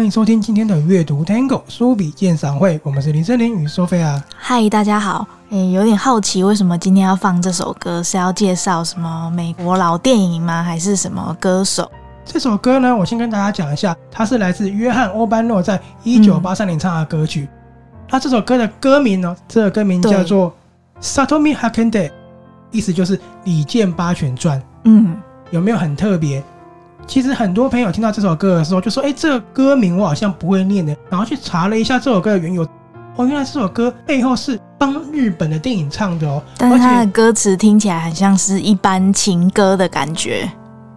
[0.00, 4.24] 欢迎收听今天的阅读 Tango 书笔鉴赏会，我们是林森林与索菲亚。
[4.34, 5.28] 嗨，大家好。
[5.50, 8.02] 诶，有点好奇，为什么今天要放这首歌？
[8.02, 10.62] 是要介绍什么美国老电影吗？
[10.62, 11.92] 还是什么歌手？
[12.24, 17.46] 这首歌呢，我先跟大家讲一下，它是来自约翰欧班诺在一九八三年唱的歌曲。
[18.08, 20.50] 那、嗯、这首歌的歌名呢，这个歌名叫做
[21.04, 22.08] 《Satomi Hakende》，
[22.70, 24.58] 意思就是《李健八犬传》。
[24.84, 25.14] 嗯，
[25.50, 26.42] 有没有很特别？
[27.10, 32.62] 其实很多朋友听到这首歌的时候，就说：“哎，这个歌名我好像不会念的。”然后去查了一下这首歌的缘由，
[33.16, 36.40] 哦，原来这首歌背后是帮日本的电影唱的哦。
[36.56, 40.48] 但是它的歌词听起来很像是一般情歌的感觉，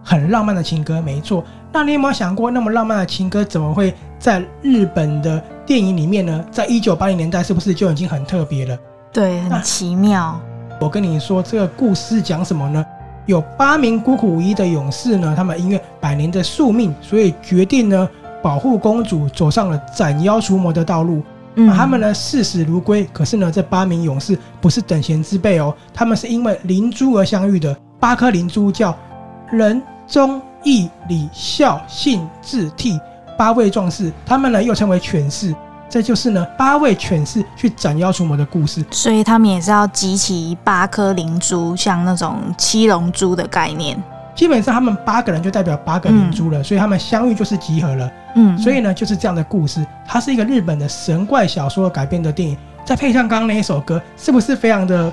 [0.04, 1.44] 很浪漫的情歌，没错。
[1.72, 6.44] 那你有没有想过，那么浪漫的情歌怎么会在日本的电影里面呢？
[6.48, 8.78] 在一九八零年代，是不是就已经很特别了？
[9.12, 10.40] 对，很奇妙。
[10.80, 12.84] 我跟你说，这个故事讲什么呢？
[13.26, 18.08] 有八名孤苦无依的勇士呢，他们因为百年的宿命，所以决定呢
[18.42, 21.22] 保护公主，走上了斩妖除魔的道路。
[21.54, 23.08] 嗯，他们呢视死如归。
[23.12, 27.74] 可是呢，这八名勇士不是等闲之辈哦，他们是因为灵珠而相遇的。
[28.00, 28.94] 八颗灵珠叫
[29.50, 33.00] 仁、忠、义、礼、孝、信、智、悌，
[33.38, 35.54] 八位壮士，他们呢又称为犬士。
[35.88, 43.96] 这就是呢八位犬士去斩妖除魔的故事，所以他们也是要集齐八颗灵珠，像那种七龙珠的概念。
[44.34, 48.10] 基本上他们八个人就代表八个灵珠了，嗯，所以他们相遇就是集合了。
[48.34, 55.12] 嗯，所以呢就是这样的故事，它是一个日本的神怪小说改编的电影，再配上刚刚那一首歌，是不是非常的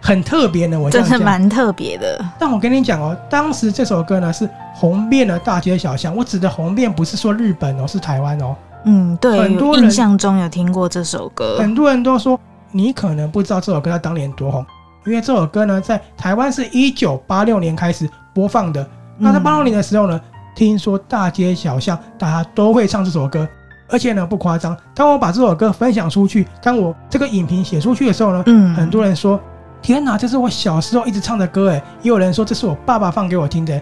[0.00, 0.80] 很特别呢？
[0.80, 2.24] 我真的蛮特别的。
[2.38, 8.56] 但我跟你讲哦，当时这首歌呢是红遍了大街小巷，我指的红遍不是说日本哦，是台湾哦。
[8.84, 12.38] 嗯，对，很多人印象中有听过这首歌，很多人都说
[12.70, 14.64] 你可能不知道这首歌它当年多红，
[15.06, 18.86] 因为这首歌呢，在台湾是一九八六年开始播放的。
[19.16, 20.20] 那在八六年的时候呢，
[20.54, 23.48] 听说大街小巷大家都会唱这首歌，
[23.88, 29.40] 而且呢不夸张，当我把这首歌分享出去，当我这个影评写出去的时候呢，嗯，很多人说
[29.80, 33.80] 天哪，这是我小时候一直唱的歌哎，也有人说这是我爸爸放给我听的。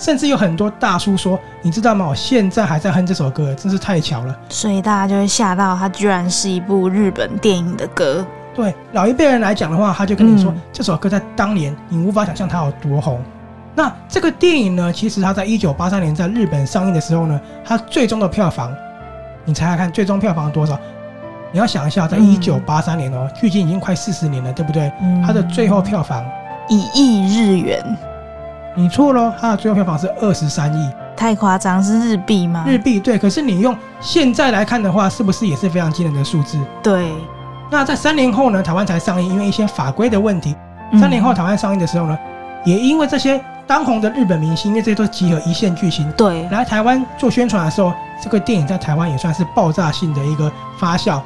[0.00, 2.06] 甚至有很多大叔说：“你知道吗？
[2.08, 8.24] 我现在还在哼这首歌，真是太巧了。”所以大家就会吓到，它居然是一部日本电影的歌。
[8.54, 13.20] 对老一辈人来讲的话，他就跟你说、嗯，这首歌在当年你无法想象它有多红。
[13.74, 18.74] 那这个电影呢，其实它在一九八三年在日本上映的时候呢，它最终的票房，
[19.44, 20.78] 你猜猜看，最终票房多少？
[21.52, 24.90] 你要想一下，在一九八三年哦，距今已经快四十年了，对不对？
[25.02, 26.24] 嗯、它的最后票房
[26.68, 27.84] 一亿日元。
[28.76, 32.64] 你错了，它的最后票房是二十三亿，太夸张，是日币吗？
[32.66, 36.58] 日币对，可是你用现在来看的话，是不是也是非常惊人的数字？
[36.82, 37.12] 对。
[37.70, 40.56] 那在三年后呢，台湾才上映，因为一些法规的问题。
[40.98, 42.18] 三年后台湾上映的时候呢，
[42.64, 51.20] 嗯，也因为这些当红的日本明星，因为这些都集合一线巨星，对，来台湾做宣传的时候，这个电影在台湾也算是爆炸性的一个发酵。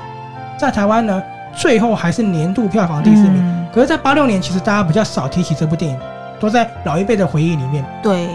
[0.59, 1.22] 在台湾呢，
[1.55, 3.37] 最后还是年度票房第四名。
[3.37, 5.99] 嗯，可是，在八六年，其实大家比较少提起这部电影。
[6.44, 7.82] 都在老一辈的回忆里面。
[8.03, 8.28] 对，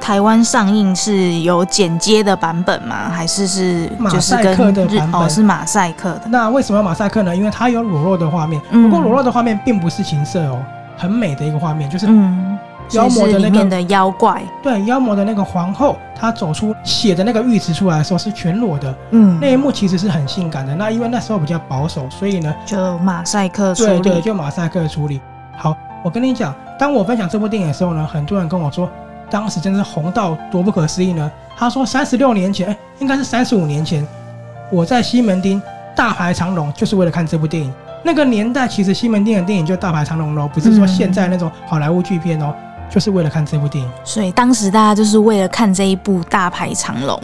[0.00, 3.08] 台湾上映是有剪接的版本吗？
[3.08, 5.22] 还是是马赛克的版本？
[5.22, 6.22] 哦，是马赛克的。
[6.26, 7.34] 那为什么马赛克呢？
[7.34, 8.60] 因为它有裸露的画面。
[8.70, 10.60] 不过裸露的画面并不是情色哦，
[10.96, 12.58] 很美的一个画面，就是嗯，
[12.90, 14.42] 妖魔的那个的妖怪。
[14.62, 18.94] 对，妖魔的那个皇后，她走出血的那个浴池出来的时候是全裸的。
[19.12, 20.74] 嗯，那一幕其实是很性感的。
[20.74, 24.00] 那因为那时候比较保守，所以呢，就马赛克处理。
[24.00, 25.20] 对对，就马赛克处理。
[25.56, 26.52] 好，我跟你讲。
[26.78, 28.88] 当我分享这部电影的时候呢，很多人跟我说，
[29.30, 31.30] 当时真的是红到多不可思议呢。
[31.56, 34.06] 他说，三十六年前，哎，应该是三十五年前，
[34.70, 35.60] 我在西门町
[35.96, 37.72] 大排长龙，就是为了看这部电影。
[38.02, 42.54] 那个年代，其实西门町的电影就大排长龙喽，不是说现在那种好莱坞巨片哦，
[42.90, 43.90] 就是为了看这部电影。
[44.04, 47.18] 所以当时大家就是为了看这一部大排长龙。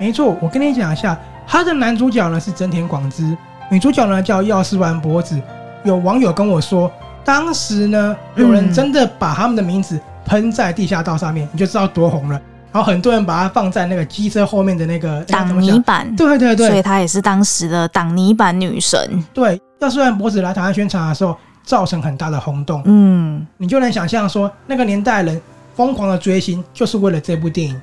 [0.00, 3.36] 没错，我跟你讲一下，他的男主角呢是真田广之，
[3.70, 5.38] 女主角呢叫药师丸博子。
[5.84, 6.90] 有网友跟我说。
[7.26, 12.40] 当时呢，有人真的把他们的名字喷在地下道上面，你就知道多红了。
[12.70, 19.24] 然后很多人把它放在那个机车后面的那个挡泥板，对对对，所以她也是当时的挡泥板女神。
[19.34, 22.80] 对，要是让博子来台湾宣传的时候，造成很大的轰动。
[22.84, 25.40] 嗯，你就能想象说，那个年代人
[25.74, 27.80] 疯狂的追星，就是为了这部电影。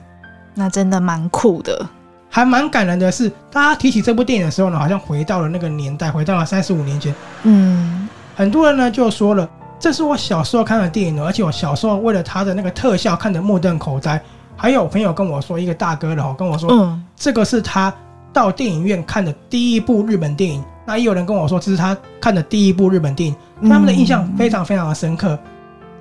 [0.53, 1.85] 那真的蛮酷的，
[2.29, 7.13] 还蛮感人的是，大家提起这部电影的时候呢，好像回到了那个年代，回到了三十五年前。
[7.43, 8.07] 嗯。
[8.35, 9.50] 很多人呢就说了，
[9.80, 14.21] 这是我小时候看的电影，而且我小时候为了他的那个特效看得目瞪口呆。
[14.56, 17.94] 还有朋友跟我说，一个大哥的哈跟我说，嗯，这个是他
[18.31, 20.63] 到电影院看的第一部日本电影。
[20.85, 23.35] 那也有人跟我说，这是他看的第一部日本电影，
[23.69, 25.38] 他们的印象非常非常的深刻。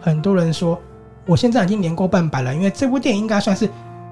[0.00, 0.78] 很多人说，
[1.25, 3.69] 我现在已经年过半百了，因为这部电影应该算是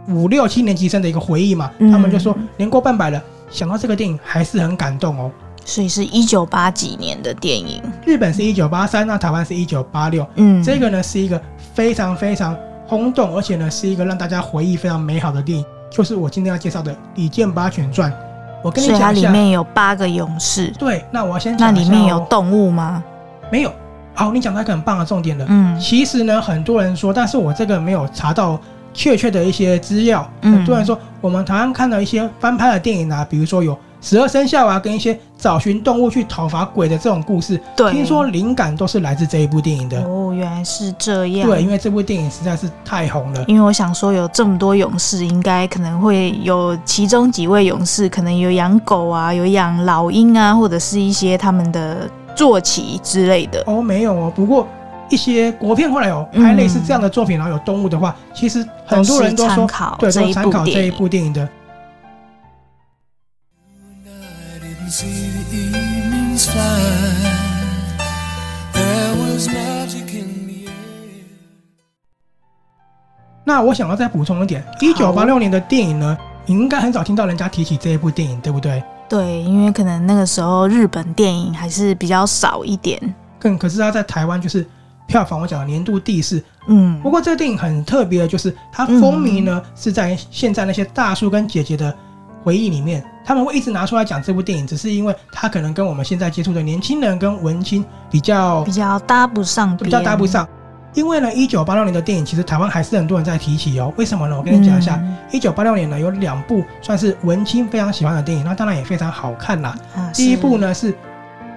[0.08, 5.30] 五六七年级生的一个回忆嘛，嗯他们就说年过半百了，想到这个电影还是很感动哦。
[5.64, 7.82] 所以是一九八几年的电影。
[8.04, 11.40] 日本是一九八三，那台湾是一九八六，嗯，这个呢是一个
[11.74, 18.10] 非常非常轰动，而且呢是一个让大家回忆非常美好的电影，就是我今天要介绍的《李健八犬传》。
[18.62, 20.70] 我跟你讲里面有八个勇士。
[20.78, 23.02] 对，那我要先讲那里面有哦动物吗？
[23.50, 23.72] 没有？
[24.12, 25.46] 好，你讲到一个很棒的重点了。
[25.48, 28.60] 嗯其实呢，很多人说，但是我这个没有查到
[28.92, 30.30] 确切的一些资料。
[30.42, 40.02] 嗯很多人说，我们台湾看到一些翻拍的电影啊，比如说有十二生肖啊，跟一些找寻动物去讨伐鬼的这种故事，对，听说灵感都是来自这一部电影的。
[40.04, 41.48] 哦，原来是这样。
[41.48, 43.44] 对，因为这部电影实在是太红了。
[43.46, 53.62] 因为我想说，有这么多勇士，应该可能会有其中几位勇士，可能有养狗啊，有养老鹰啊，或者是一些他们的坐骑之类的。
[53.66, 54.66] 哦，没有哦，不过
[55.10, 60.90] 一些国片后来有嗯拍类似这样的作品，然后有动物的话，其实很多人都参，考对，都参考这一。
[60.90, 61.48] 部电影的。
[73.44, 78.82] 那我想要再补充一点，一九八六年的电影呢，你应该很少听到人家提起这一部电影，对不对？
[79.08, 83.00] 对，因为可能那个时候日本电影还是比较少一点。
[83.38, 84.66] 更可是它在台湾就是
[85.06, 86.42] 票房，我讲的年度第四。
[86.66, 91.96] 嗯，不过这个电影很特别的，就是它风靡呢是在现在那些大叔跟姐姐的
[92.42, 100.48] 回忆里面，他们会一直拿出来讲这部电影，只是因为他可能跟我们现在接触的年轻人跟文青比较比较搭不上边，比较搭不上。
[100.92, 103.92] 因为呢，一九八六年的电影其实台湾还是很多人在提起哦。
[103.96, 104.36] 为什么呢？
[104.36, 109.76] 我跟你讲一下，嗯一九八六年呢有两部算是文青非常喜欢的电影，那当然也非常好看啦。
[109.94, 110.92] 啊第一部，呢是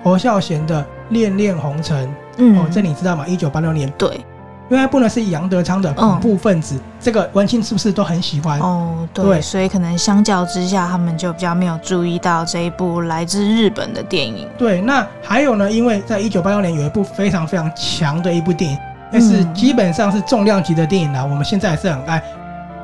[0.03, 2.07] 侯孝贤的《恋恋红尘》
[2.37, 3.27] 嗯，哦，这你知道吗？
[3.27, 4.23] 一九八六年，对，
[4.73, 8.59] 另外一部呢是杨德昌的《恐怖分子》，这个文青是不是都很喜欢？
[8.59, 14.47] 哦，对，对所以可能相较之下，他们就比较没有注意到这一部来自日本的电影。
[14.57, 18.77] 对，那还有呢，因为在一九八六年有一部非常非常强的一部电影，
[19.11, 22.23] 那是嗯基本上是重量级的电影啦，我们现在还是很爱，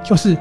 [0.04, 0.36] 就是《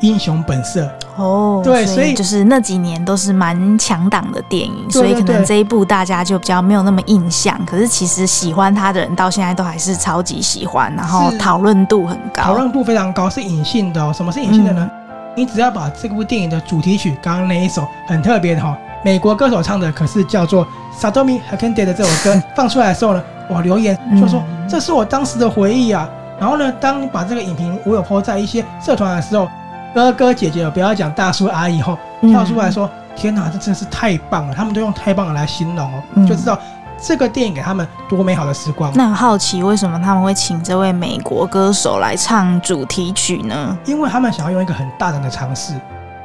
[0.00, 0.82] 英雄本色》。
[1.16, 7.58] 哦，对所以就是那几年都是蛮强档的电影，对所以可能这一部大家就比较没有那么印象。
[7.66, 12.42] 可是其实喜欢他的人到现在都还是超级喜欢，然后讨论度很高。
[12.42, 14.12] 讨论度非常高，是隐性的哦。
[14.14, 14.90] 什么是隐性的呢？
[15.36, 20.66] 你只要把这部电影的主题曲，刚刚那一首很特别的哈、哦，美国歌手唱的，可是叫做
[21.00, 26.08] 《Satomi Hakende》的这首歌 放出来的时候呢，哇，留言就说、嗯这是我当时的回忆啊。
[26.38, 29.48] 然后呢，当把这个影评我有 po 在一些社团的时候，
[29.94, 36.58] 哥哥姐姐不要讲大叔阿姨后嗯跳出来说：“天哪，这真是太棒了！”他们都用“太棒了”来形容哦，嗯就知道
[37.02, 38.92] 这个电影给他们多美好的时光。
[38.94, 43.76] 那很好奇，为什么他们会请这位美国歌手来唱主题曲呢？
[43.84, 45.74] 因为他们想要用一个很大胆的尝试，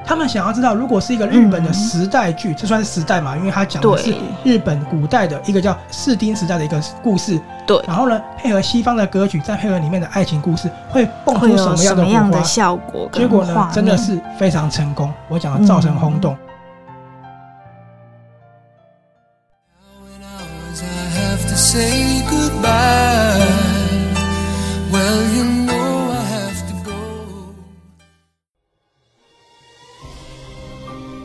[0.05, 3.35] 他们想要知道，如果是一个日本的时代剧，这算是时代嘛？
[3.35, 4.13] 因为他讲的是
[4.43, 16.37] 日本古代的一个叫室町时代的一个故事，对，然后呢，配合西方的歌曲，再配合里面的爱情故事，会蹦出什么样的效果结果呢，真的是非常成功，我讲的造成轰动。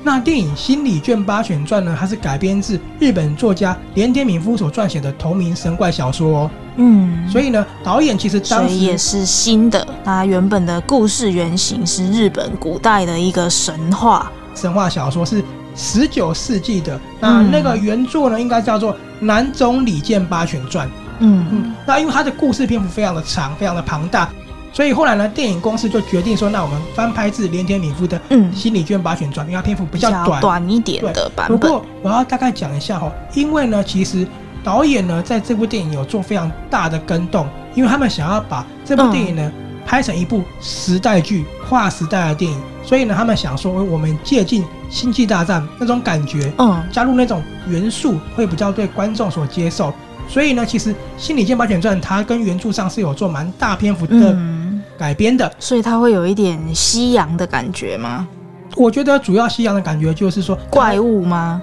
[0.02, 6.50] 那电影《心理卷八选传》呢，它是改编自日本作家连田敏夫所撰写的同名神怪小说哦。
[6.76, 9.87] 嗯，所以呢，导演其实所当时也是新的。
[10.02, 14.33] 它原本的故事原型是日本古代的一个神话。
[14.54, 15.45] 神话小说是
[15.76, 20.88] 十九世纪的，那嗯那个原作呢，应该叫做《南种李健八选传》。
[21.19, 24.30] 嗯嗯，那因为它的故事篇幅非常的长，非常的庞大，
[24.73, 30.41] 所以后来呢，电影公司就决定说，那我们翻拍自连田敏夫的《嗯，心理卷八选传》，因为它篇幅比比较短。
[30.41, 31.59] 短一点的版本。
[31.59, 34.27] 不过我要大概讲一下哈，因为呢，其实
[34.62, 39.53] 导演呢在这部电影有做非常大的跟动，因为他们想要把这部电影呢、
[39.85, 49.93] 拍成一部时代剧、跨时代的电影，所以呢，他们想说，我们借鉴《星际大战》那种感觉，嗯，加入那种元素，会比较对观众所接受。
[50.29, 54.60] 所以呢，其实《心理剑八犬传》它跟原著上是有做蛮大篇幅的嗯，
[55.00, 55.50] 改编的。
[55.59, 58.28] 所以它会有一点西洋的感觉吗？
[58.76, 61.62] 我觉得主要西洋的感觉就是说怪物吗？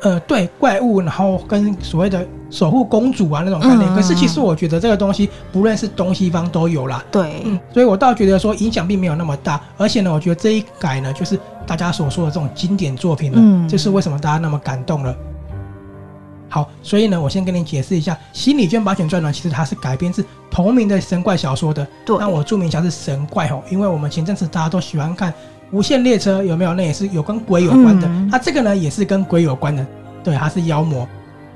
[0.00, 3.92] 呃，对怪物，然后跟所谓的守护公主啊那种概念。
[3.92, 7.04] 嗯可是其实我觉得这个东西不论是东西方都有啦。
[7.10, 13.38] 对，嗯，所以我倒觉得说影响并没有那么大，而且呢，我觉得这一改呢，就是大家所说的这种经典作品了。
[13.40, 15.14] 嗯这是为什么大家那么感动了。
[16.48, 20.24] 好，所以呢，我先跟你解释一下《心理卷八犬传》呢，其实它是改编自
[20.64, 21.86] 同名的神怪小说的。
[22.04, 25.30] 对，那我注明一下是神怪哦，因为我们前阵子大家都喜欢看
[25.70, 26.74] 《无限列车》，有没有？
[26.74, 28.08] 那也是有跟鬼有关的。
[28.28, 29.86] 那、这个呢，也是跟鬼有关的。
[30.24, 31.06] 对，它是妖魔。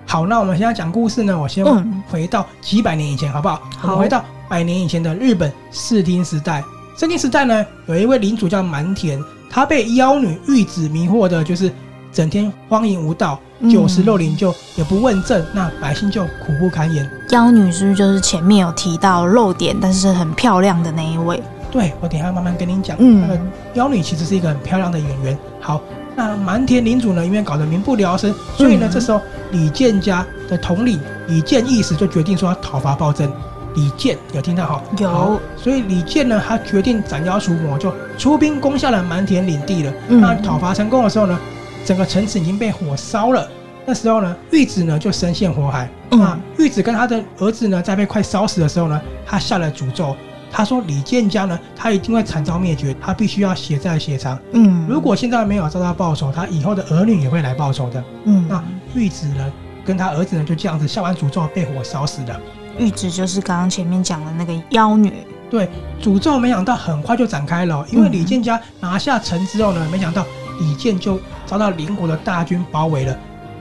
[0.06, 1.64] 好，那我们现在讲故事呢，我先
[2.09, 3.61] 回到几百年以前，好不好？
[3.76, 6.62] 好，我们回到百年以前的日本室町时代。
[6.97, 11.73] 室町时代呢，有一位领主叫蛮田，他被妖女玉子迷惑的，就是
[12.12, 13.37] 整天荒淫无道。
[13.71, 17.09] 酒食肉林就也不问政，那百姓就苦不堪言。
[17.31, 21.42] 妖女是不是就是前面有提到露点，但是很漂亮的那一位？
[21.71, 22.97] 对，我等一下慢慢跟你讲。
[23.00, 23.40] 嗯，那个
[23.75, 25.38] 妖女其实是一个很漂亮的演员。
[25.61, 25.81] 好，
[26.14, 33.31] 那蛮田领主呢，因为搞得民不聊生，所以呢，这时候李建家的统领李建义时就决定说要讨伐暴政。
[33.75, 34.83] 李建有听到哈？
[34.99, 35.40] 有。
[35.57, 39.92] 所以李建呢，他决定斩妖除魔，就出兵攻下了蛮田领地了。
[40.09, 41.38] 嗯，那讨伐成功的时候呢？
[41.84, 43.48] 整个城池已经被火烧了。
[43.84, 45.88] 那时候呢，玉子呢就身陷火海。
[46.12, 50.14] 嗯，玉子跟他的儿子呢，在被快烧死的时候呢，他下了诅咒。
[50.52, 54.38] 他说李建家呢，他一定会惨遭灭绝，他必须要血债血偿。
[54.52, 58.04] 嗯，如果现在没有遭到报仇，他以后的儿女也会来报仇的。
[58.24, 58.62] 嗯，那
[58.94, 59.52] 玉子呢，
[59.84, 62.40] 跟他儿子呢，就这样子下完诅咒被火烧死了。
[62.78, 65.12] 玉子就是刚刚前面讲的那个妖女。
[65.50, 65.68] 对，
[66.00, 70.24] 诅咒没想到很快就展开了，因为李建家拿下城之后呢，没想到。
[70.62, 73.19] 李健就遭到邻国的大军包围了，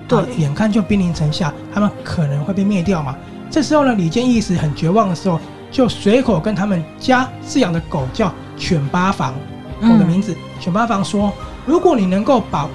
[0.08, 3.16] 对，眼看就兵临城下，他们可能会被灭掉嘛。
[3.50, 5.40] 这时候呢，李健一时很绝望的时候，
[5.72, 9.34] 就随口跟他们家饲养的狗叫犬八房，
[9.82, 11.34] 狗的名字犬八房说
[11.66, 12.70] ：“如果你能够把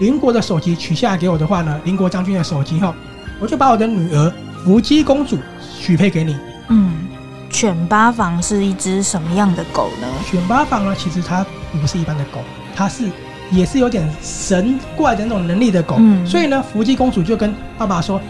[0.00, 2.94] 邻国的首级取下来给我的话呢，邻国将军的首级后，
[3.40, 5.38] 我就把我的女儿伏姬公主
[5.78, 6.36] 许配给你。”
[6.68, 7.06] 嗯，
[7.50, 10.06] 犬八房是一只什么样的狗呢？
[10.24, 11.44] 犬八房呢，其实它
[11.80, 12.40] 不是一般的狗，
[12.76, 13.08] 它是。
[13.52, 18.20] 也是有点神怪的那种能力的狗，嗯、所以呢，伏姬公主就跟爸爸说：“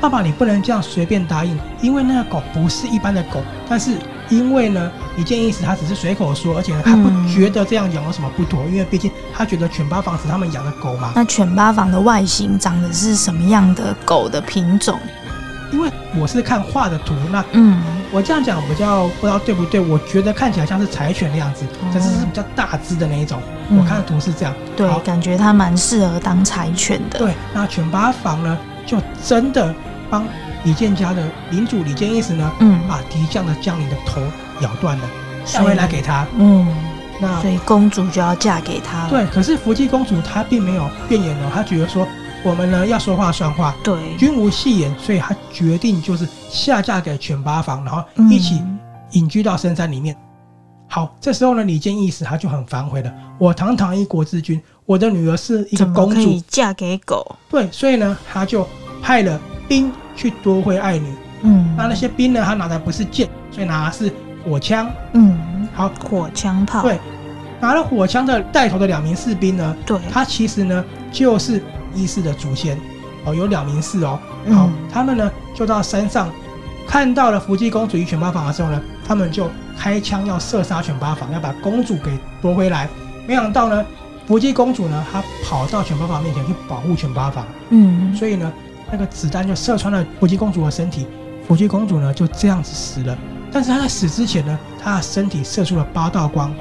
[0.00, 3.42] 爸爸，你不能这样随便答应，因为那个狗不是一般的狗。
[3.68, 3.90] 但是
[4.28, 11.12] 因为呢，李建义时他只是随口说，而且呢，他不觉得这样养有什么不妥，嗯、因为毕竟他觉得犬八房是他们养的狗嘛。
[11.16, 14.98] 那犬八房的外形长的是什么样的狗的品种？
[15.72, 19.80] 因为我是看画的图，那嗯。”我这样讲比较不知道对不对？
[19.80, 23.40] 我觉得看起来像是柴犬的样子，但是是比较大只的那一种。
[23.68, 27.18] 嗯、我看的图是这样，对，感觉它蛮适合当柴犬的。
[27.18, 29.72] 对，那犬八房呢，就真的
[30.10, 30.26] 帮
[30.64, 34.20] 李建家的领主李建义时呢，嗯，把敌将的将领的头
[34.60, 35.04] 咬断了，
[35.52, 36.26] 带回来给他。
[36.36, 36.66] 嗯，
[37.20, 39.10] 那所以公主就要嫁给他了。
[39.10, 42.04] 对，可是福姬公主她并没有变颜哦，她觉得说。
[42.42, 48.62] 我们呢要说话算话，对，君无戏言，所以他决定就是下嫁给犬八房，然后一起
[49.10, 50.14] 隐居到深山里面。
[50.14, 50.18] 嗯、
[50.88, 53.12] 好，这时候呢，李建义时他就很反悔了。
[53.36, 57.36] 我堂堂一国之君，我的女儿是一个公主，嫁给狗？
[57.50, 58.66] 对，所以呢，他就
[59.02, 61.12] 派了兵去夺回爱女。
[61.42, 64.10] 嗯，那那些兵呢，他拿的不是剑，所以拿的是
[64.42, 64.90] 火枪。
[65.12, 66.80] 嗯，好，火枪炮。
[66.80, 66.98] 对，
[67.60, 70.82] 拿了火枪的带头的两名士兵呢，对，他其实呢
[71.12, 71.62] 就是。
[71.94, 72.78] 义士的祖先
[73.24, 74.18] 哦，有两名士哦。
[74.52, 76.28] 好，嗯、他们呢就到山上，
[76.86, 82.88] 看到了伏姬公主与犬八房的时候呢，他们就开枪要射杀犬八房，要把公主给夺回来。
[83.26, 83.84] 没想到呢，
[84.26, 87.46] 伏姬公主呢，她跑到犬八房面前去保护犬八房。
[87.68, 88.52] 嗯，所以呢，
[88.90, 91.06] 那个子弹就射穿了伏姬公主的身体，
[91.46, 93.16] 伏姬公主呢就这样子死了。
[93.52, 96.52] 但是她在死之前呢，她的身体射出了八道光。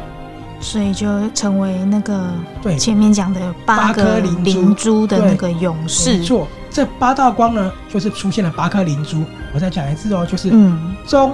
[0.62, 2.22] 所以就成为那个
[2.62, 6.18] 对前面讲的八颗灵珠的那个勇士。
[6.18, 9.24] 没错，这八道光呢，就是出现了八颗灵珠。
[9.54, 11.34] 我再讲一次哦，就是嗯，忠、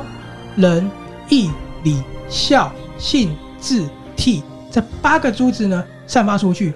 [0.56, 0.90] 仁、
[1.28, 1.50] 义、
[1.84, 3.84] 礼、孝、信、智、
[4.16, 6.74] 悌这八个珠子呢，散发出去。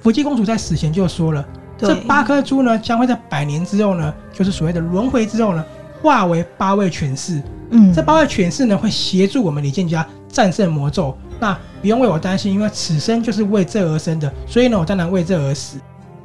[0.00, 1.42] 伏姬公主在死前就说了，
[1.78, 5.64] 对这八颗珠呢，将会在百年之后呢，就是所谓的轮回之后呢，
[6.02, 7.40] 化为八位权士。
[7.70, 11.16] 嗯，这八位权士呢，会协助我们李建家战胜魔咒。
[11.44, 15.76] 那不用为我担心，因为此生就是为这而生的，所以呢，我当然为这而死。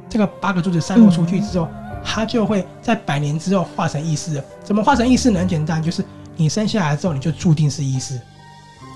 [0.08, 1.68] 这个八个柱子散落出去之后，
[2.02, 4.42] 它、嗯、就会在百年之后化成意识。
[4.64, 5.40] 怎么化成意识呢？
[5.40, 6.02] 很简单，就是
[6.36, 8.18] 你生下来之后，你就注定是意识。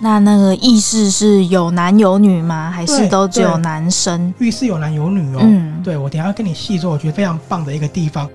[0.01, 2.71] 那那个意识是有男有女吗？
[2.71, 4.33] 还是都只有男生？
[4.39, 5.41] 浴室有男有女哦。
[5.43, 8.27] 嗯，对，我等一下跟你细说，我觉得非常棒的一个地方。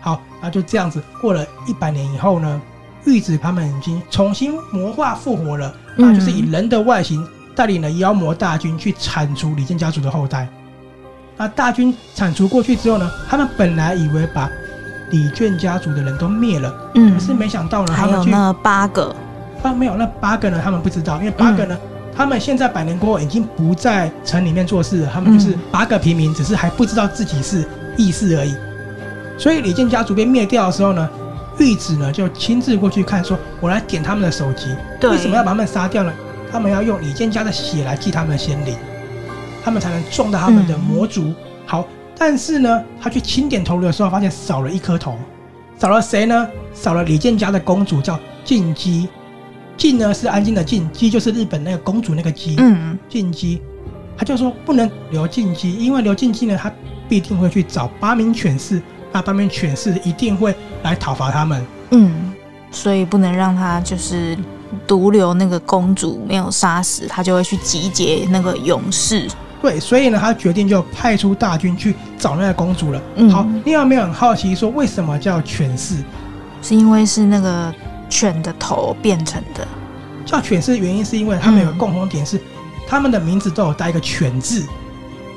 [0.00, 2.60] 好，那就这样子，过了一百年以后呢，
[3.04, 10.48] 玉子他们已经重新魔化复活了，那就是以人的外形带领了妖魔大军去铲除李建家族的后代。
[11.36, 14.48] 那大军铲除过去之后呢，他们本来以为把
[15.10, 16.74] 李眷家族的人都灭了。
[16.94, 19.14] 嗯，可是没想到呢，他还们去有那八个，
[19.62, 27.62] 啊，没有那八个呢，他们不知道，因为八个呢，嗯他们现在百年过后已经不在城里面做事了，他们就是八个平民，只是还不知道自己是
[27.96, 28.54] 义士而已。
[29.38, 31.08] 所以李建家族被灭掉的时候呢，
[31.58, 36.12] 玉子呢就亲自过去看，说：“我来点他们的首级，为什么要把他们杀掉呢？
[36.50, 38.74] 他们要用李建家的血来祭他们的先灵，
[39.62, 41.24] 他们才能撞到他们的魔族。
[41.24, 41.84] 嗯好，
[42.16, 45.18] 但是呢，他去清点头颅的时候，发现少了一颗头，
[45.78, 46.48] 少了谁呢？
[46.72, 49.08] 少了李建家的公主，叫静姬。
[49.76, 52.56] 静呢是安静的静，姬就是日本那个公主那个姬。
[52.58, 53.60] 嗯，静姬，
[54.16, 56.72] 他就说不能留静姬，因为留静姬呢，他
[57.08, 58.80] 必定会去找八名犬士，
[59.12, 61.66] 那八名犬士一定会来讨伐他们。
[61.90, 62.32] 嗯，
[62.70, 64.36] 所以不能让他就是
[64.86, 69.28] 独留那个公主没有杀死，他就会去集结那个勇士。
[69.62, 73.00] 对，所以呢，他决定就派出大军去找那个公主了。
[73.16, 75.96] 嗯好，你有没有很好奇说为什么叫犬士？
[76.62, 77.72] 是因为是那个
[78.08, 79.66] 犬的头变成的。
[80.24, 82.40] 叫犬士的原因是因为他们有个共同点是，
[82.86, 84.64] 他们的名字都有带一个犬字。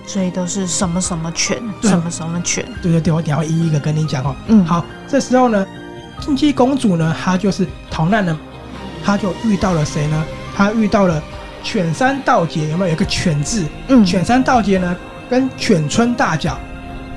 [0.06, 2.66] 所以都是什么什么犬，什么什么犬。
[2.82, 4.36] 对对对，我等一下会一一个跟你讲哦。
[4.48, 5.68] 嗯，，好，这时候呢，
[6.20, 8.36] 金鸡公主呢，她就是逃难了，
[9.04, 10.26] 她就遇到了谁呢？
[10.56, 11.22] 她遇到了
[11.64, 13.64] 犬山道节，有没有有一个犬字？
[13.90, 14.98] 嗯，犬山道节呢，
[15.30, 16.58] 跟犬村大脚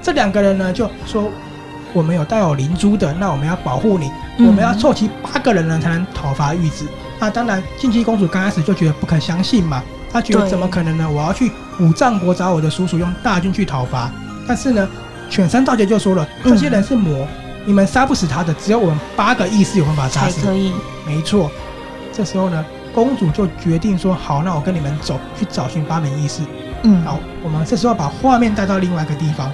[0.02, 1.30] 这两个人呢，就说
[1.92, 6.86] 我们有带有灵珠的，那我们要保护你，嗯我们要凑齐八个人呢才能讨伐玉子。
[7.18, 9.82] 那当然，静姬公主刚开始就觉得不可相信嘛，
[10.12, 11.08] 她觉得怎么可能呢？
[11.08, 14.10] 我要去五藏国找我的叔叔，用大军去讨伐。
[14.48, 14.88] 但是呢，
[15.30, 17.26] 犬山道杰就说了，嗯这些人是魔，
[17.64, 20.40] 你们杀不死他的，只有我们八个义士有办法杀死。
[20.40, 20.72] 才可以。
[21.06, 21.48] 没错，
[22.12, 26.42] 这时候呢，公主就决定说，好，那我跟你们走，去找寻八名义士。
[26.82, 29.52] 嗯，好，我们这时候把画面带到另外一个地方，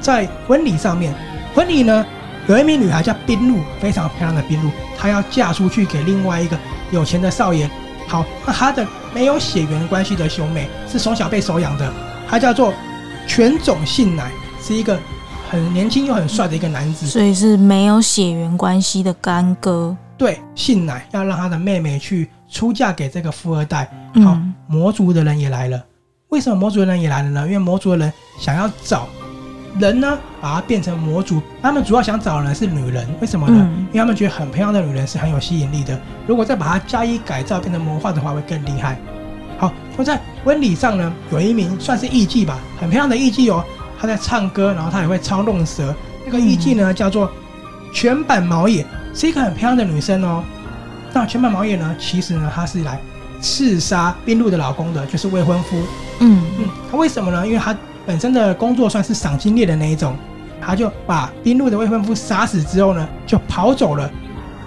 [0.00, 1.12] 在婚礼上面，
[1.54, 2.04] 婚礼呢
[2.46, 6.58] 有一名女孩叫冰露，非常漂亮的冰露，她要嫁出去给另外一个
[6.90, 7.70] 有钱的少爷。
[8.06, 11.90] 好，那她的没有血缘关系的兄妹是从小被收养的，
[12.28, 12.74] 他叫做
[13.26, 14.98] 犬种信乃，是一个
[15.48, 17.06] 很年轻又很帅的一个男子。
[17.06, 19.96] 所以是没有血缘关系的干哥。
[20.18, 23.84] 对，信乃要让他的妹妹去出嫁给这个富二代。
[24.22, 25.82] 好，嗯魔族的人也来了。
[26.28, 27.46] 为什么魔族的人也来了呢？
[27.46, 29.08] 因为魔族的人想要找
[29.78, 31.42] 人呢，把它变成魔族。
[31.60, 33.56] 他们主要想找的人是女人，为什么呢？
[33.58, 35.98] 嗯因为他们觉得很漂亮的女人是很有吸引力的。
[36.26, 38.98] 如果再把它加以改造，变成魔幻的话，会更厉害。
[39.56, 43.64] 好，那在婚礼上呢，有一名算是艺妓吧，很漂亮的艺妓哦，
[43.98, 45.94] 她在唱歌，然后她也会操弄蛇。
[46.26, 47.30] 那个艺妓呢，叫做
[47.92, 48.84] 全版毛野，
[49.14, 50.42] 是一个很漂亮的女生哦。
[51.12, 53.00] 那全版毛野呢，其实呢，她是来
[53.40, 55.76] 刺杀滨路的老公的，就是未婚夫。
[56.18, 57.46] 嗯嗯，她为什么呢？
[57.46, 57.76] 因为他
[58.06, 60.16] 本身的工作算是赏金猎的那一种，
[60.60, 64.10] 他就把滨路的未婚夫杀死之后呢，就跑走了。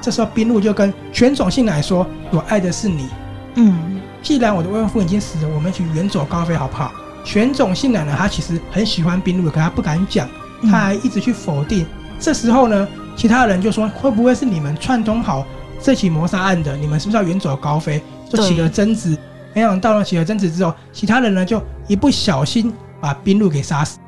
[0.02, 3.08] 这时候滨路就跟犬种信乃说：“我爱的是你，
[3.56, 6.92] 嗯既然我的未婚夫已经死了，我们一起远走高飞好不好？”
[7.26, 10.28] 犬种信乃呢，他其实很喜欢滨路，可他不敢讲，
[10.62, 11.86] 嗯他还一直去否定。
[12.20, 15.46] 这时候呢，其他人就说：“会不会是你们串通好
[15.82, 16.78] 这起谋杀案的？
[16.78, 19.18] 你们是不是要远走高飞？”就起了争执。
[19.54, 24.00] 没想到呢，起了争执之后，其他人呢就一不小心把滨路给杀死，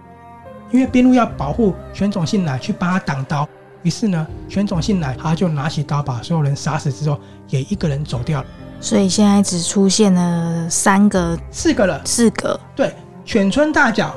[0.71, 3.47] 因为滨路要保护犬种信乃去帮他挡刀，
[3.83, 8.47] 于是呢，犬种信乃他就拿起刀把所有人杀死之后，也一个人走掉了。
[8.81, 12.57] 所以现在只出现了三个、四个了，四个。
[12.75, 14.15] 对，犬村大角、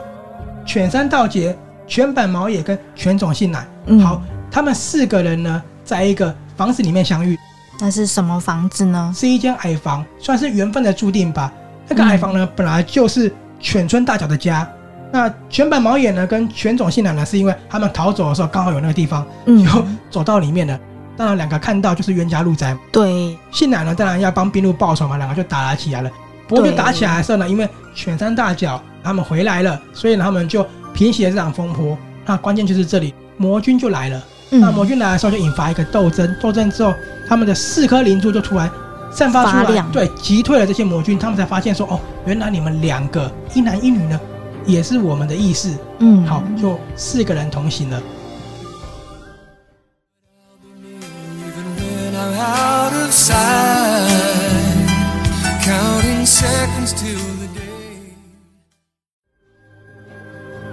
[0.64, 1.56] 犬山道节、
[1.86, 3.66] 犬坂毛野跟犬种信乃。
[3.86, 7.36] 嗯好，他们四个人呢，在一个房子里面相遇，
[7.80, 9.12] 那是什么房子呢？
[9.16, 11.52] 是一间矮房，算是缘分的注定吧。
[11.88, 14.68] 那个矮房呢，本来就是犬村大角的家。
[15.10, 20.78] 那犬坂毛眼呢，跟犬种信乃呢，是因为他们逃走的时候刚好有那个地方，嗯就走到里面了。
[21.16, 22.76] 当然，两个看到就是冤家路窄。
[22.90, 26.10] 对，信乃呢，当然要帮滨路报仇嘛，两个就打了起来了。
[26.48, 31.96] 不过就打起来的时候呢，因为犬山大脚他们回来了，所以呢，他们就平息了这场风波。
[32.24, 34.22] 那关键就是这里魔军就来了。
[34.50, 36.94] 那魔嗯，军来的时候就引发一个斗争，斗争之后，
[37.28, 38.70] 他们的四颗灵珠就突然
[39.12, 41.18] 散发出来，对，击退了这些魔军。
[41.18, 44.18] 他们才发现说，哦，原来你们两个一男一女呢，
[44.64, 45.76] 也是我们的意识。
[45.98, 48.02] 嗯，好，就四个人同行了。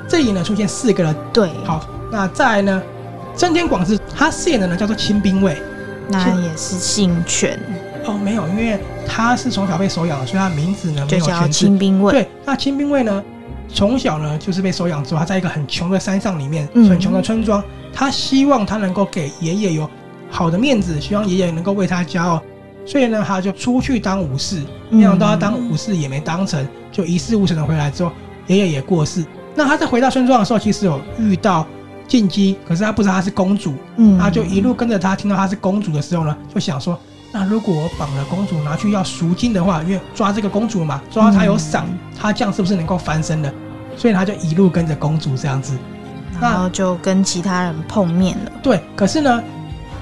[0.08, 1.16] 这里呢出现四个人。
[1.34, 2.82] 对，好，那再来呢，
[3.36, 5.62] 真田广志他饰演的呢叫做清兵卫。
[6.12, 7.60] 那也是姓犬，
[8.06, 11.50] 哦，没有，因为他是从小被收养的，所以他名字呢没有全字。
[11.50, 12.12] 清兵卫。
[12.12, 13.24] 对，那清兵卫呢，
[13.68, 19.90] 从小呢就是被收养之后，他在一个很穷的山上里面，嗯很穷的村庄，他希望他能够给爷爷有
[20.30, 22.42] 好的面子，希望爷爷能够为他骄傲，
[22.86, 24.62] 所以呢，他就出去当武士。
[24.90, 28.12] 没想到他当武士也没当成，就一事无成的回来之后，
[28.48, 29.24] 爷爷也过世。
[29.56, 31.66] 那他在回到村庄的时候，其实有遇到
[32.08, 36.98] 进击，可是他不知道她是公主，嗯，他就一路跟着她，听到她是公主的时候呢，就想说，
[37.32, 41.88] 那如果我绑了公主拿去要赎金的话，因为抓这个公主嘛，抓到她有赏，
[42.20, 43.54] 她这样是不是能够翻身的？
[43.98, 45.78] 所以他就一路跟着公主这样子，
[46.40, 48.52] 然后就跟其他人碰面了。
[48.64, 49.44] 对，可是呢，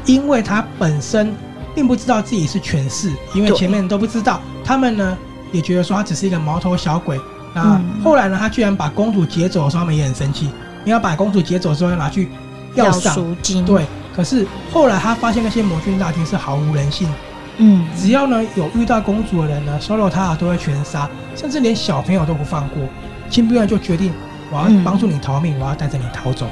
[0.06, 1.34] 因为他本身
[1.74, 5.18] 并不知道自己是权势，因为前面都不知道，他们呢
[5.52, 7.20] 也觉得说他只是一个毛头小鬼。
[7.56, 10.52] 那后来呢，他居然把公主劫走的时候，他们也很生气。
[10.84, 12.30] 你要把公主劫走之后，要拿去
[12.76, 13.66] 要赏金。
[13.66, 13.84] 对，
[14.18, 17.08] 可是后来他发现那些魔军大军是毫无人性。
[17.60, 22.78] 嗯，只要呢有遇到公主的人呢，收留她都会全杀，甚至连小朋友都不放过。
[23.30, 24.12] 金兵卫就决定，
[24.52, 26.48] 我要帮助你逃命，嗯、我要带着你逃走。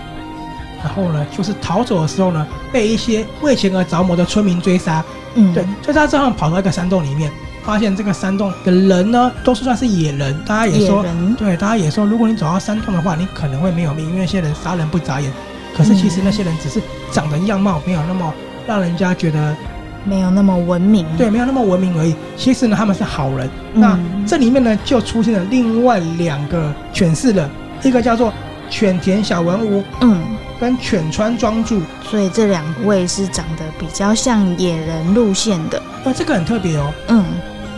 [0.83, 5.03] 然后呢，就是逃走的时候呢，被一些为钱而着魔的村民追杀。
[5.35, 7.31] 嗯，对，追杀之后跑到一个山洞里面，
[7.63, 10.35] 发现这个山洞的人呢，都是算是野人。
[10.45, 11.05] 大家也说，
[11.37, 15.31] 对，大家也说，如果你走到山洞的话，你可能会没有命，因为那些人杀人不眨眼。
[15.75, 18.33] 可是其实那些人只是长得样貌没有那么
[18.65, 19.55] 让人家觉得
[20.03, 22.15] 没有那么文明，对，没有那么文明而已。
[22.37, 23.49] 其实呢，他们是好人。
[23.73, 27.49] 嗯、那这里面呢，就出现了另外两个权势人，
[27.83, 28.31] 一个叫做
[28.69, 30.23] 犬田小文吾，嗯，
[30.59, 31.81] 跟犬川庄助。
[32.03, 35.81] 所以这两位是长得比较像野人路线的。
[36.03, 36.93] 那这个很特别哦。
[37.07, 37.25] 嗯，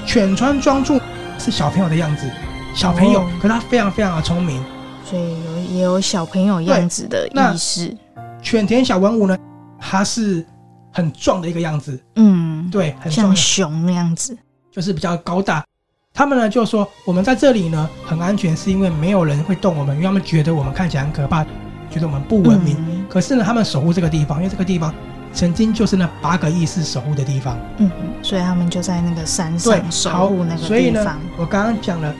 [0.05, 0.99] 犬川庄助
[1.39, 2.29] 是小朋友的样子，
[2.75, 4.61] 小朋友，哦、可他非常非常的聪明，
[5.09, 7.95] 所以有也有小朋友样子的意识。
[8.41, 9.37] 犬田小文武呢，
[9.79, 10.45] 他是。
[10.89, 14.35] 很壮的一个样子，嗯，对，很像熊那样子，
[14.71, 15.63] 就是比较高大。
[16.11, 21.43] 他们呢就说，我们在这里呢很安全，是因为没有人会动我们，因为他们觉得我们看起来很可怕，
[21.91, 22.75] 觉得我们不文明。
[22.79, 24.91] 嗯、可是呢，他们守护这个地方，因为这个地方
[25.31, 27.59] 曾经就是那八个意识守护的地方。
[27.77, 27.91] 嗯，
[28.23, 30.67] 所以他们就在那个山上守护那个地方。
[30.67, 31.05] 所以呢，
[31.37, 32.11] 我刚刚讲了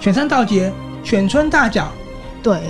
[0.00, 1.88] 犬山道节、犬村大脚，
[2.42, 2.60] 对。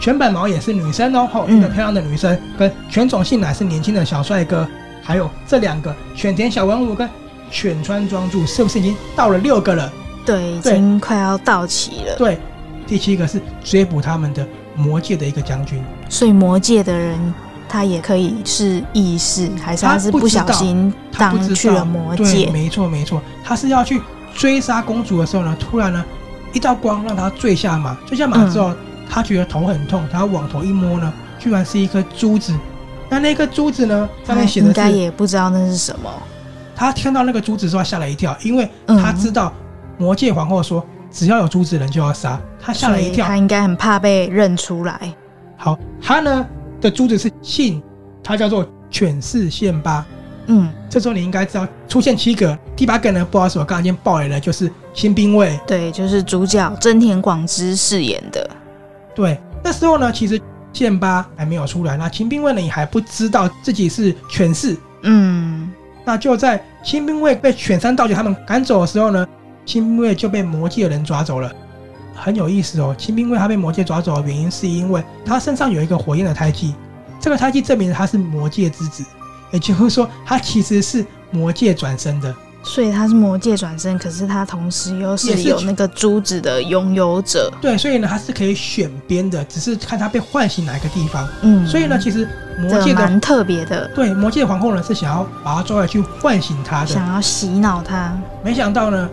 [0.00, 4.66] 犬本毛也是女生哦，吼，一个漂亮的女生，嗯、跟犬种信乃是年轻的小帅哥，
[5.02, 7.06] 还有这两个犬田小文武跟
[7.50, 9.92] 犬川庄助，是不是已经到了六个了？
[10.24, 12.16] 对，已经快要到齐了。
[12.16, 12.38] 对，
[12.86, 17.18] 第七个是追捕他们的魔界的一个将军，所以魔界的人
[17.68, 22.46] 他也可以是意识，还是他是不小心当去了魔界？
[22.46, 24.00] 对，没错没错，他是要去
[24.34, 26.02] 追杀公主的时候呢，突然呢
[26.52, 28.70] 一道光让他坠下马，坠下马之后。
[28.70, 28.76] 嗯
[29.12, 32.56] 他觉得头很痛，他往头一摸呢，居然是一颗珠子。
[33.08, 36.08] 那那颗珠子呢，上面写的是，应该也不知道那是什么。
[36.76, 39.52] 他听到那个珠子之后，吓了一跳，因为他知道
[39.98, 42.40] 魔界皇后说，只要有珠子人就要杀。
[42.60, 45.12] 他吓了一跳，他应该很怕被认出来。
[45.56, 46.46] 好，他呢
[46.80, 47.82] 的珠子是信，
[48.22, 50.06] 他叫做犬饲宪八。
[50.46, 55.58] 嗯，这时候你应该知道出现七个，第八个呢，不好意思，我刚刚已经爆雷了，就是新兵卫。
[55.66, 58.48] 对，就是主角真田广之饰演的。
[59.14, 60.40] 对，那时候呢，其实
[60.72, 65.70] 剑八还没有出来，那亲兵卫呢也还不知道自己是犬士，嗯，
[66.04, 69.26] 那就在新兵卫被犬山道节他们赶走的时候呢，
[69.64, 71.52] 新兵卫就被魔界的人抓走了。
[72.14, 76.74] 很有意思哦，新兵卫他被魔界抓走的原因是因为他身上有一个火焰的胎记，
[77.18, 79.02] 这个胎记证明他是魔界之子，
[79.50, 82.34] 也就是说他其实是魔界转生的。
[82.62, 87.50] 所以他是魔界转生，可是他同时又是有那个珠子的拥有者。
[87.58, 91.26] 对，所以呢，他是可以选边的，只是看他被唤醒哪一个地方。
[91.40, 93.88] 嗯，所以呢，其实魔界的蛮特别的。
[93.94, 98.14] 对，魔界的皇后呢是想要把他抓来去唤醒他的，想要洗脑他。
[98.44, 99.08] 没想到呢，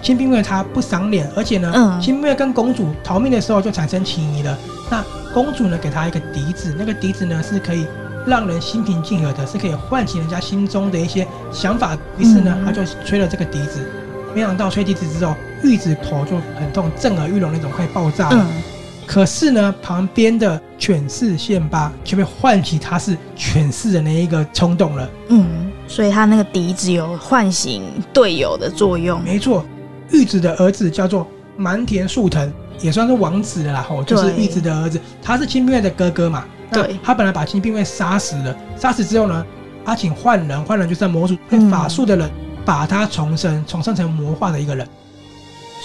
[0.00, 4.56] 亲兵卫他不赏脸，而且呢，嗯，亲兵卫跟公主逃命的时候就产生情谊了。
[4.90, 7.86] 那公主呢给他一个笛子，那个笛子呢是可以。
[8.26, 11.96] 让人心平气和的，是可以唤起人家心中的一些想法。
[12.18, 13.88] 于是呢，他就吹了这个笛子，
[14.34, 18.36] 没想到吹笛子之后，玉子头就很痛，震耳欲聋那种，快爆炸了。
[18.50, 18.62] 嗯、
[19.06, 25.08] 可是呢，旁边的犬饲宪八却被唤起他是犬饲的那一个冲动了。
[25.28, 29.22] 嗯，所以他那个笛子有唤醒队友的作用。
[29.22, 29.64] 没错，
[30.10, 33.86] 玉子的儿子叫做蛮田树藤，也算是王子了啦。
[33.88, 36.44] 吼，就是玉子的儿子，他是亲兵卫的哥哥嘛。
[36.70, 39.44] 对，他本来把亲兵卫杀死了，杀死之后呢，
[39.84, 42.30] 他请换人，换人就是魔术会法术的人，
[42.64, 44.86] 把他重生，重生成魔化的一个人。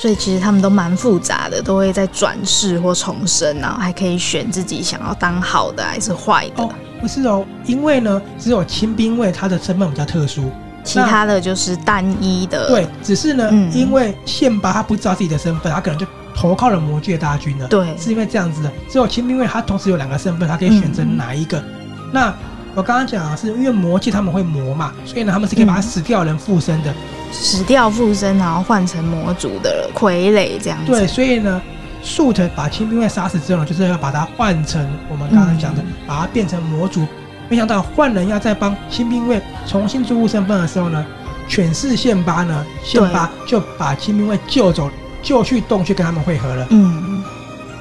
[0.01, 6.63] 所以其实他们都蛮复杂的，都会在转世或重生，然后还可以选自己想要当好的还是坏的。
[6.63, 10.49] 哦，不是哦，因为呢，只有清兵卫他的身份比较特殊，
[10.83, 12.69] 其他的就是单一的。
[12.69, 17.67] 对，只是呢，嗯、因为宪八他不知道自己的身份，他可能就投靠了魔界大军了。
[17.67, 18.71] 对，是因为这样子的。
[18.89, 21.59] 只有清兵卫他同时有两个身份，他可以选择哪一个。
[21.59, 21.65] 嗯、
[22.11, 22.33] 那
[22.73, 26.93] 我刚刚讲的是因为魔界他们会魔嘛，所以呢他们是可以把他死掉的人附身的，
[27.31, 30.91] 死掉附身，然后换成魔族的傀儡这样子。
[30.91, 31.61] 对，所以呢，
[32.01, 37.05] 树特把清兵卫杀死之后呢，就是要把他换成我们刚刚讲的，嗯、把他变成魔族。
[37.49, 41.05] 没想到换人要再帮清兵卫重新注入身份的时候呢，
[41.49, 44.89] 犬饲宪八呢，宪八就把清兵卫救走，
[45.21, 46.67] 就去洞穴跟他们会合了。
[46.69, 47.23] 嗯，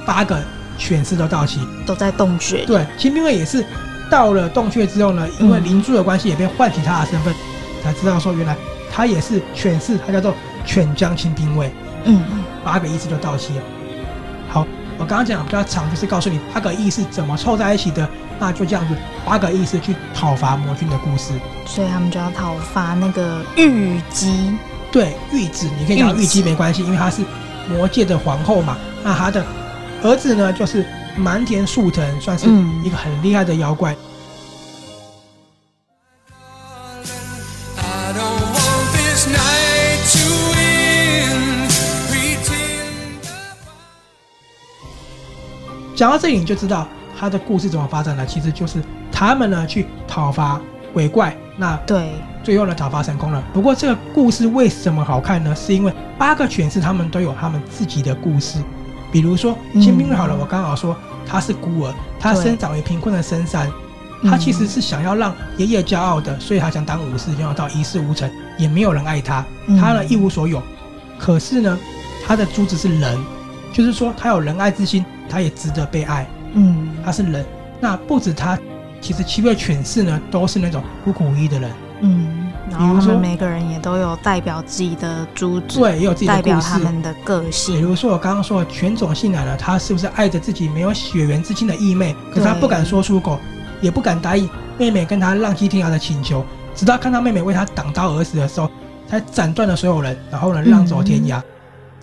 [0.05, 0.39] 八个
[0.77, 2.65] 犬士都到齐，都在洞穴。
[2.65, 3.65] 对，清兵卫也是
[4.09, 8.55] 到了洞穴之后呢，因为灵珠的关系，也被唤起他的身份，嗯、才知道说原来
[8.91, 10.33] 他也是犬士，他叫做
[10.65, 11.71] 犬将清兵卫。
[12.05, 12.21] 嗯，
[12.63, 13.61] 八个意识就到齐了。
[14.49, 14.65] 好，
[14.97, 18.07] 我刚刚讲比较长，就是告诉你八个意识怎么凑在一起的。
[18.39, 21.31] 那就这样子，八个意识去讨伐魔君的故事，
[21.67, 24.57] 所以他们就要讨伐那个玉姬。
[24.91, 27.23] 对，玉子，你可以叫玉姬没关系，因为她是
[27.69, 28.77] 魔界的皇后嘛。
[29.03, 29.43] 那她的
[30.03, 32.47] 儿子呢，就是蛮田树藤，算是
[32.83, 33.95] 一个很厉害的妖怪。
[45.95, 46.87] 讲到这里，你就知道。
[47.19, 48.25] 他的故事怎么发展了？
[48.25, 50.59] 其实就是他们呢去讨伐
[50.91, 53.43] 鬼怪，那对，最后呢讨伐成功了。
[53.53, 55.55] 不过这个故事为什么好看呢？
[55.55, 58.59] 是因为八个犬士他们都有他们自己的故事。
[59.11, 63.69] 比如说清兵卫好了，嗯、我刚好说他是孤儿，他生长于贫困的深山，
[64.23, 69.45] 他其实是想要让爷爷骄傲的，所以他想当武士，想要到一事无成，也没有人爱他，
[69.79, 70.61] 他呢一无所有。
[71.19, 71.77] 可是呢，
[72.25, 73.19] 他的珠子是人，
[73.73, 76.25] 就是说他有仁爱之心，他也值得被爱。
[76.53, 77.45] 嗯，他是人，
[77.79, 78.57] 那不止他，
[79.01, 81.69] 其实七位犬士呢都是那种孤苦无依的人。
[82.01, 87.75] 嗯，然后他们每个人也都有代表自己的主旨，对，也有自己的故事，代表他们的个性。
[87.75, 92.15] 比如说我刚刚说的犬种信赖的，他是不是爱着自己没有血缘之亲的义妹？
[92.33, 93.39] 可是他不敢说出口，
[93.81, 96.43] 也不敢答应妹妹跟他浪迹天涯的请求，
[96.75, 98.69] 直到看到妹妹为他挡刀而死的时候，
[99.07, 101.39] 才斩断了所有人，然后呢，浪走天涯。
[101.39, 101.43] 嗯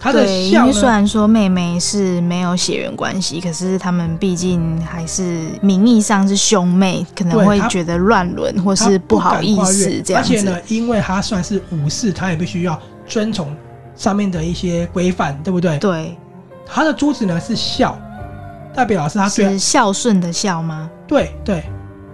[0.00, 10.34] 他的笑呢，虽然说妹妹是没有血缘关系，可是他们毕竟还是名义上是兄妹，可能会觉得乱伦或是不好意思这样子。
[10.34, 13.52] 而且呢，因为他算是武士，他也必须要遵从
[13.96, 15.76] 上面的一些规范，对不对？
[15.78, 16.16] 对。
[16.64, 17.98] 他的珠子呢是孝，
[18.72, 20.88] 代表是他是孝顺的孝吗？
[21.08, 21.64] 对对。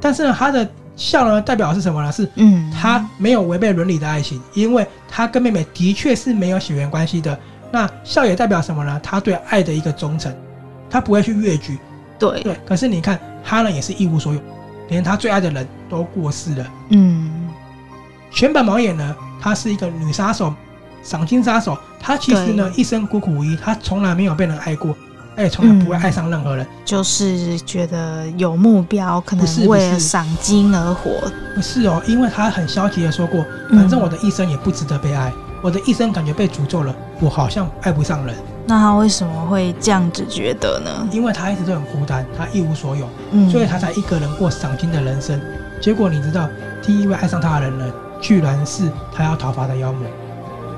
[0.00, 0.66] 但是呢，他的
[0.96, 2.10] 孝呢代表是什么呢？
[2.10, 7.38] 是嗯，他没有违背伦理的爱情，因为他跟妹妹的确是没有血缘关系的。
[7.74, 9.00] 那孝也代表什么呢？
[9.02, 10.32] 他对爱的一个忠诚，
[10.88, 11.76] 他不会去越矩。
[12.20, 14.40] 对对，可是你看他呢，也是一无所有，
[14.90, 16.64] 连他最爱的人都过世了。
[16.90, 17.48] 嗯，
[18.30, 20.54] 犬坂毛眼呢，她是一个女杀手，
[21.02, 21.76] 赏金杀手。
[21.98, 24.96] 她其实呢，一生孤苦无依，她从来没有被人爱过，
[25.34, 26.64] 她也从来不会爱上任何人。
[26.64, 31.10] 嗯，就是觉得有目标，可能是为了赏金而活。
[31.56, 35.32] 不是哦，因为她很消极的说过，反正我的一生也不值得被爱。
[35.64, 38.34] 嗯我的一生感觉被诅咒了，我好像爱不上人。
[38.66, 41.08] 那他为什么会这样子觉得呢？
[41.10, 45.40] 因为他一直都很孤单，他一无所有，嗯，所以他才一个人过赏金的人生。
[45.80, 46.46] 结果你知道，
[46.82, 50.06] 第一位爱上他的人呢，居然是他要讨伐的妖魔，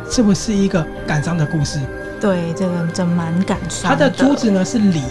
[0.09, 1.81] 是不是一个感伤的故事？
[2.21, 3.91] 对，这个真蛮感伤。
[3.91, 5.03] 他的珠子呢是礼，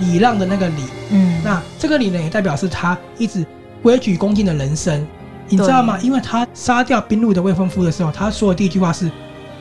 [0.00, 3.44] 礼让的那个礼，嗯，那这个礼呢也代表是他一直
[3.82, 5.06] 规矩恭敬的人生。
[5.48, 5.98] 你知道吗？
[6.00, 9.10] 因为他杀掉滨路的未婚夫的时候，他说的第一句话是：“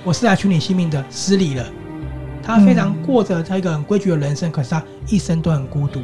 [0.03, 1.65] 我是来取你性命的，失礼了。”
[2.41, 6.01] 他非常过着他一个很规矩的人生，可是他一生都很孤独。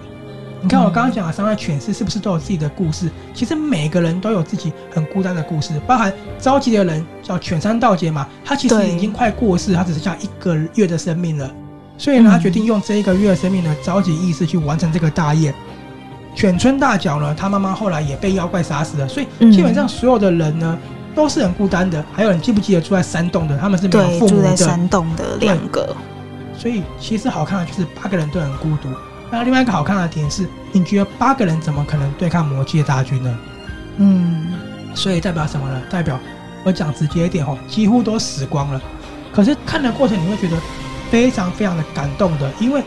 [0.61, 3.09] 你看我刚刚讲的三位犬饲是不是都有自己的故事？
[3.33, 11.49] 其实每个人都有自己很孤单的故事，包含着急的人叫犬山道节嘛，他其实已经快过世，他只剩下一个月的生命了，
[11.97, 15.53] 所以呢，他决定用这一个月的生命呢，召集意识去完成这个大业。
[16.35, 20.77] 犬村大角呢，他妈妈后来也被妖怪杀死了，所以基本上所有的人呢
[21.13, 22.03] 都是很孤单的。
[22.13, 23.57] 还有人记不记得住在山洞的？
[23.57, 24.49] 他们是没有父母的。
[24.49, 25.95] 住在山洞的两个。
[26.57, 28.89] 所以其实好看的就是八个人都很孤独。
[29.31, 33.39] 那另外一个好看的点是，你觉得八个人怎么可能对抗魔界大军呢？
[33.97, 34.53] 嗯，
[34.93, 35.81] 所以代表什么呢？
[35.89, 36.17] 代表
[36.63, 38.81] 我讲直接一点哦，几乎都死光了。
[39.33, 40.57] 可是看的过程你会觉得
[41.11, 42.81] 非常非常的感动的，因为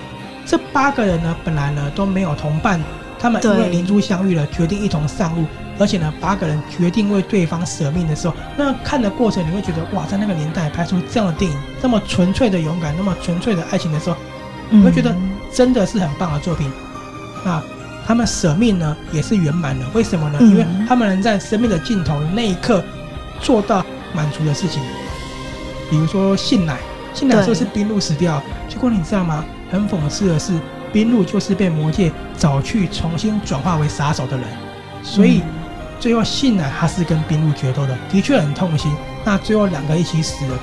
[0.45, 2.81] 这八个人呢本来呢都没有同伴。
[3.23, 5.47] 他们因为灵珠相遇了，决定一同上路，
[5.79, 14.17] 而且呢，八个人决定为对方舍命的时候，那看的过程你会觉得哇，在那个年代拍出这样的电影，那么纯粹的勇敢，那么纯粹的爱情的时候，
[14.71, 15.15] 你会觉得
[15.55, 16.69] 真的是很棒的作品。
[17.45, 17.63] 那
[18.05, 19.87] 他们舍命呢，也是圆满的。
[19.95, 20.39] 为什么呢？
[20.41, 22.83] 因为他们能在生命的尽头那一刻
[23.41, 24.83] 做到满足的事情，
[25.89, 26.77] 比如说信乃，
[27.15, 29.45] 信乃说是冰路死掉，结果你知道吗？
[29.71, 30.53] 很讽刺的是，
[30.93, 34.47] 滨路就是被魔界找去重新转化为杀手的人，
[35.03, 35.43] 所以
[35.99, 38.93] 最后信乃他是跟冰露决斗的，的确很痛心。
[39.25, 40.59] 那最后两个一起死了，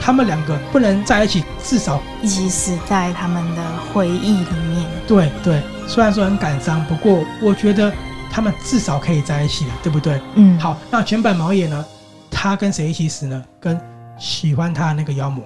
[0.00, 3.62] 他们两个不能在一起，至少一起死在他们的
[3.92, 4.84] 回忆里面。
[5.06, 7.92] 对对，虽然说很感伤，不过我觉得
[8.30, 10.20] 他们至少可以在一起了，对不对？
[10.34, 11.84] 嗯，好，那蜷坂毛野呢？
[12.30, 13.44] 他跟谁一起死呢？
[13.60, 13.78] 跟
[14.18, 15.44] 喜欢他的那个妖魔。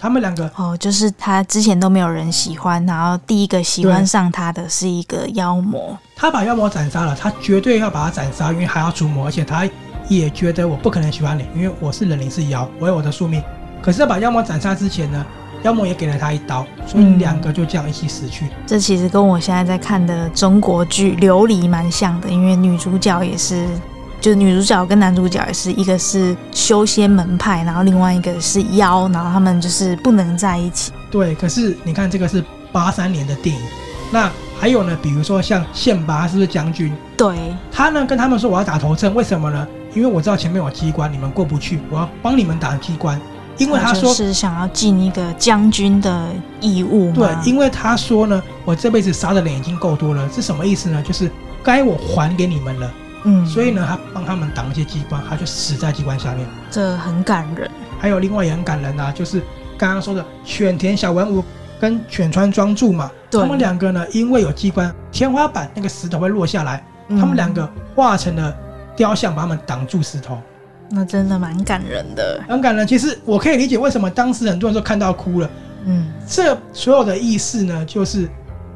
[0.00, 5.96] 他们两个哦，就是他之前都没有人喜欢，然后第一个喜欢上他的是一个妖魔。
[6.16, 9.68] 他把妖魔斩杀了，他绝对要把他斩杀，因为还要除魔，而且他
[10.08, 13.42] 也觉得我不可能喜欢你，因为我是人，你是妖，我有我的宿命。
[13.82, 15.26] 可是，在把妖魔斩杀之前呢，
[15.64, 18.46] 妖魔也给了他一刀，所以两个就这样一起死去。
[18.46, 18.50] 嗯。
[18.66, 23.68] 这其实跟我现在在看的中国剧《琉璃》蛮像的，因为女主角也是。
[24.20, 30.92] 就是女主角跟男主角也是一个是修仙门派，然后另外一个是妖，然后他们就是不能在一起。
[31.10, 33.62] 对，可是你看这个是八三年的电影，
[34.12, 34.30] 那
[34.60, 36.92] 还有呢，比如说像宪拔是不是将军？
[37.16, 37.34] 对，
[37.72, 39.66] 他呢跟他们说我要打头阵，为什么呢？
[39.94, 43.20] 因为我知道前面有机关，你们过不去，我要帮你们打机关。
[43.58, 46.28] 因为他说是想要尽一个将军的
[46.60, 47.12] 义务。
[47.12, 51.02] 对，因为他说呢，我这辈子杀的人已经够多了，是什么意思呢？
[51.02, 51.30] 就是
[51.62, 52.90] 该我还给你们了。
[53.24, 57.70] 嗯，所以呢，他帮他们挡一些机关，他就死在机关下面，这很感人。
[57.98, 59.42] 还有另外也很感人啊，就是
[59.76, 61.44] 刚刚说的犬田小文武
[61.78, 68.56] 跟犬川庄助嘛，他们两个呢，因为有机关，天花板那个石头会落下来，嗯、他们两个化成了
[68.96, 70.40] 雕像，把他们挡住石头，
[70.88, 72.86] 那真的蛮感人的，很感人。
[72.86, 75.50] 其实我可以理解为什么当时很多人都看到哭了，
[75.84, 78.22] 嗯，这所有的意思呢，就是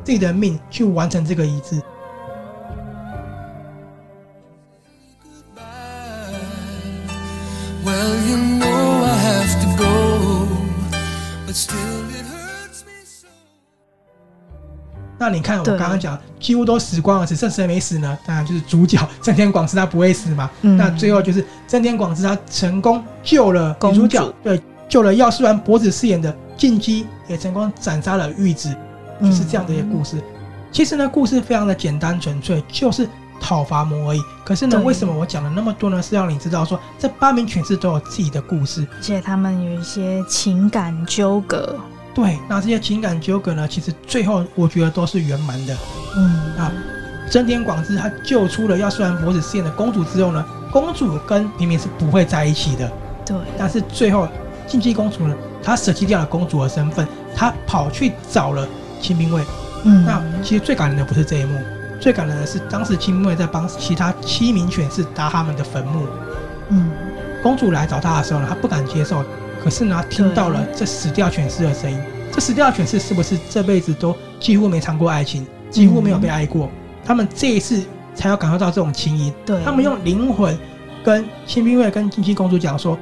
[0.05, 1.81] 自己的命去完成这个遗志。
[15.27, 18.19] 那你看，我刚刚讲几乎都死光了，只剩谁没死呢？
[18.27, 20.51] 当然就是主角真田广之，他不会死嘛。
[20.61, 28.77] 嗯、那最后就是真田广之，他成功救了女主角，对，救了药师丸博子饰演的进击，也成功斩杀了玉子，
[29.19, 30.19] 就是这样的一个故事。
[30.19, 30.23] 嗯、
[30.71, 33.09] 其实呢，故事非常的简单纯粹，就是
[33.41, 34.21] 讨伐魔而已。
[34.45, 36.03] 可是呢，为什么我讲了那么多呢？
[36.03, 41.75] 是让你知道说，这八名犬士都有自己的故事，而且他们有一些情感纠葛。
[42.15, 45.77] 对，那这些情感纠葛呢，其实最后我觉得都是圆满的。
[46.17, 46.71] 嗯啊，
[47.29, 52.89] 真田广之他救出了要虽然博子饰演的公主之后呢，公主跟平民是不会在一起的。
[53.27, 54.29] 对，但是最后
[54.65, 58.65] 禁忌公主呢，她舍弃掉了公主的身份，她跑去找了
[59.01, 59.43] 清兵卫。
[59.83, 61.59] 嗯，那其实最感人的不是这一幕，
[62.01, 66.07] 最感人的是当时清兵卫在帮其他七名犬士搭他们的坟墓。
[66.69, 66.91] 嗯，
[67.43, 69.25] 公主来找他的时候呢，他不敢接受。
[69.65, 71.99] 可是呢，听到了这死掉犬士的声音，
[72.31, 76.67] 这死掉犬士是不是这辈子都几乎没尝过爱情，几乎没有被爱过？
[76.67, 76.71] 嗯、
[77.03, 77.83] 他们这一次
[78.15, 79.33] 才要感受到这种情谊。
[79.47, 80.55] 对，他们用灵魂
[81.03, 82.99] 跟清兵卫跟进击公主讲说：“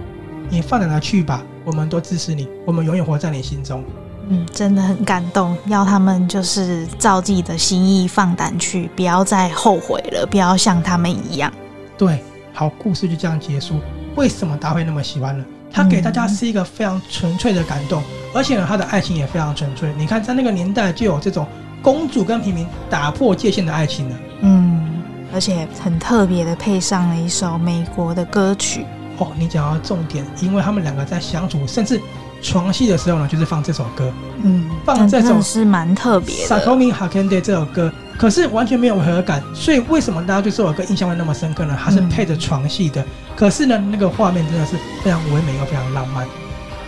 [0.49, 3.83] 你放胆的去吧，我们都支持你，我们永远活在你心中。”
[4.29, 11.53] 嗯，真的很感动，要他们就是照自己的心意放胆去，不要再后悔了，不要像他们一样。
[11.99, 12.23] 对，
[12.53, 13.81] 好，故事就这样结束。
[14.15, 15.45] 为什么大家会那么喜欢呢？
[15.73, 18.03] 他给大家是一个非常纯粹的感动，
[18.35, 19.93] 而且呢，他的爱情也非常纯粹。
[19.97, 21.47] 你看，在那个年代就有这种
[21.81, 24.17] 公主跟平民打破界限的爱情了。
[24.43, 28.85] 嗯，而且很特别的配上了一首美国的歌曲。
[29.19, 32.01] 哦，你讲到重点，因为他们两个在相处，甚至
[32.43, 34.13] 床戏的时候呢，就是放这首歌。
[34.43, 36.61] 嗯，放这首是蛮特别的。
[36.61, 37.93] Sakomi Hakende 这首歌。
[38.23, 41.77] 可是完全没有违和感，所以为什么大家对这首歌印象会那么深刻呢？
[41.77, 46.25] 它是配着床戏的，嗯、可是呢，那个画面真的是非常唯美又非常浪漫，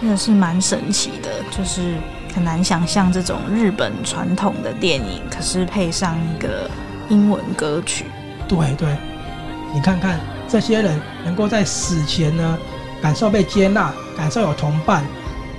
[0.01, 1.97] 真的是蛮神奇的，就是
[2.33, 6.71] 很难想象这种日本传统的电影，可是配上一个
[7.09, 8.05] 英文歌曲。
[8.47, 8.97] 对对，
[9.75, 12.57] 你看看这些人能够在死前呢，
[13.03, 15.03] 感受被接纳，感受有同伴，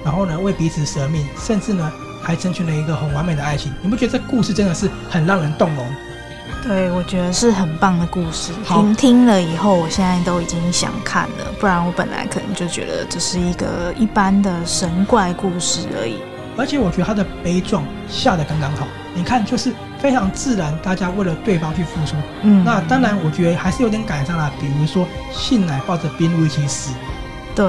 [0.06, 1.92] 然后呢，为彼此舍命，甚至呢。
[2.26, 5.86] 还成全了一个很完美的爱情，你不觉得这故事真的是很让人动容？
[6.64, 8.52] 对，我觉得是很棒的故事。
[8.66, 16.18] 听听了以后，我现在都已经想看了，不然我本来可能就觉得这是一个一般的神怪故事而已。
[16.58, 22.16] 而且我觉得他的悲壮下得刚刚好，你看就是非常自然，大家为了对方去付出。
[22.42, 26.92] 嗯，那当然我觉得还是有点感伤啦，比如说信乃抱着滨路一起死。
[27.54, 27.68] 对。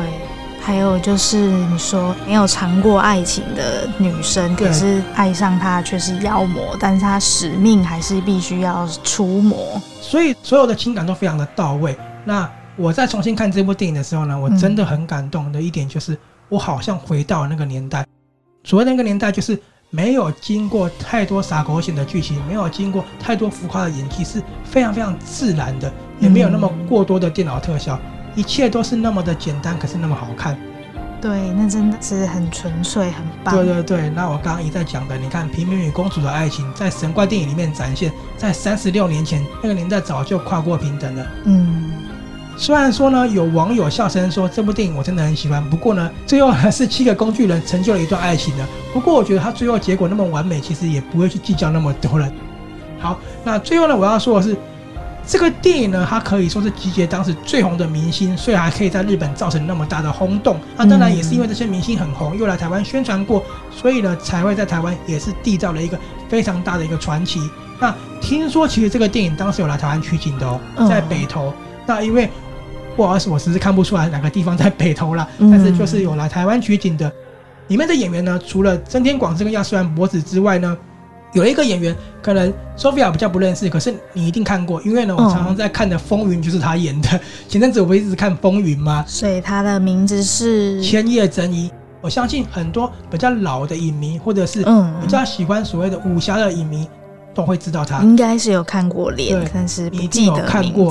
[0.66, 11.96] 还有就是你说没有尝过爱情的女生，可是爱上他却是妖魔，但是他使命还是必须要除魔，所以所有的情感都非常的到位。
[12.24, 18.04] 那我在重新看这部电影的时候呢，我真的很感动的一点就是，我好像回到了那个年代。
[18.64, 19.56] 所谓那个年代，就是
[19.90, 27.96] 没有经过太多洒狗血的剧情，没有经过太多浮夸的演技，是非常非常自然的，也没有那么过多的电脑特效，
[28.36, 30.56] 一切都是那么的简单，可是那么好看。
[31.20, 33.54] 对，那真的是很纯粹，很棒。
[33.56, 41.26] 对对对，那我刚刚一再讲的，你看平民与公主的爱情，在神怪电影里面展现，在三十六年前那个年代早就跨过平等了。
[41.46, 41.90] 嗯。
[42.58, 48.64] 虽然说呢，有网友笑声说这部电影我真的很喜欢，不过呢，最后还是七个工具人成就了一段爱情的。
[48.94, 52.30] 不过我觉得他最后结果那么完美，其实也不会去计较那么多了。
[52.98, 54.56] 好，那最后呢，我要说的是，
[55.26, 60.56] 这个电影呢，它可以说是集结当时最红的明星，所以还可以在日本造成那么大的轰动。
[60.76, 65.98] 那当然也是因为这些明星很红，又来台湾宣传过，所以呢，才会在台湾也是缔造了一个
[66.28, 67.40] 非常大的一个传奇。
[67.80, 71.52] 那听说其实这个电影当时有来台湾取景的哦，在北投。
[71.84, 72.30] 那因为
[72.94, 77.12] 不好意思，我实在看不出来哪个地方在北投啦，但是就是有来台湾取景的。
[77.68, 80.76] 里面的演员呢，除了真田广之跟亚瑟兰博子之外呢，
[81.36, 87.20] 有一个演员可能 Sophia 比较不认识，可是你一定看过，因为呢，我常常在看的《风云》就是他演的。
[87.46, 89.04] 前阵子我不一直看《风云》吗？
[89.06, 91.70] 所以他的名字是千叶真一。
[92.00, 94.64] 我相信很多比较老的影迷，或者是
[95.00, 96.88] 比较喜欢所谓的武侠的影迷，
[97.34, 98.00] 都会知道他。
[98.00, 100.90] 应该是有看过脸，但是不记得看过。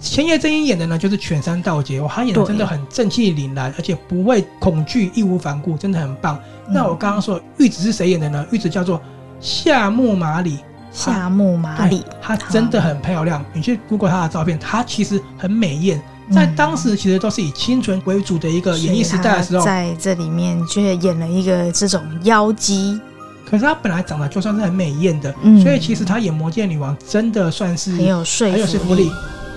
[0.00, 6.38] 千叶真一演的呢，就是犬山道结，哇，他演的真的很正气凛然，而且不畏恐惧，义无反顾，真的很棒。
[6.68, 8.46] 嗯、那我刚刚说玉子是谁演的呢？
[8.52, 9.02] 玉子叫做
[9.40, 10.58] 夏木马里，
[10.92, 13.44] 夏木马里，她真的很漂亮。
[13.52, 16.02] 你去 Google 她的照片，她其实很美艳。
[16.30, 23.00] 在当时，其实都是以清纯为主的一个演艺时代的时候，在这里面却演了一个这种妖姬。
[23.48, 29.10] 可是她本来长得就算是很美艳的，嗯、所以其实她演魔界女王真的算是很有说服力。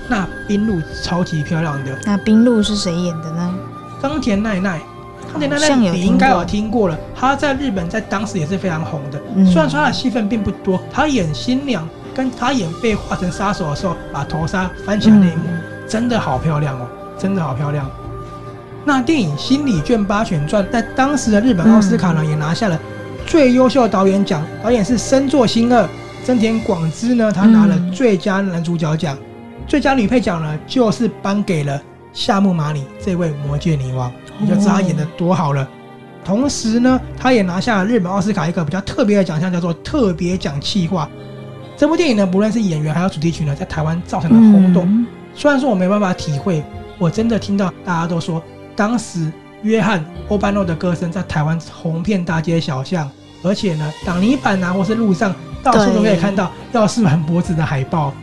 [0.07, 1.97] 那冰露超级漂亮的。
[2.05, 3.53] 那冰露是谁演的呢？
[4.01, 4.79] 冈田奈奈。
[5.31, 6.97] 冈田奈奈，你应该有听过了。
[7.15, 9.21] 他在日本在当时也是非常红的。
[9.35, 17.89] 嗯、虽然说她的戏份并不多，他演新娘，跟他演被化成杀手的时候，把头纱翻起来那一幕，嗯、真的好漂亮哦，真的好漂亮。
[18.83, 22.79] 那电影《心理卷八选传》在当时的日本奥斯卡呢，也拿下了
[23.25, 25.87] 最优秀导演奖，导演是深作欣二，
[26.25, 29.17] 真田广之呢，他拿了最佳男主角奖。
[29.67, 31.79] 最佳女配角呢，就是颁给了
[32.13, 35.67] 夏目麻里这位魔界女王，你就知道她演得多好了。
[36.23, 41.09] 同时呢，她也拿下了日本奥斯卡一个比较特别的奖项，叫做特别奖企划。
[41.75, 45.05] 这部电影呢，不论是演员还有主题曲呢，在台湾造成了轰动。
[45.33, 46.63] 虽然说我没办法体会，
[46.99, 48.43] 我真的听到大家都说，
[48.75, 49.31] 当时
[49.63, 53.09] 约翰欧班诺的歌声在台湾红遍大街小巷，
[53.41, 55.33] 而且呢，挡泥板啊，或是路上
[55.63, 58.13] 到处都可以看到药师丸博子的海报。